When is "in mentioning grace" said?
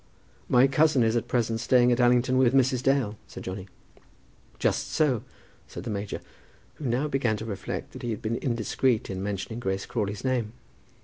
9.11-9.85